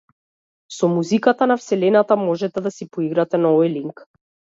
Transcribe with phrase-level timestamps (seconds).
[0.77, 4.03] Со музиката на вселената можете да си поиграте на овој линк.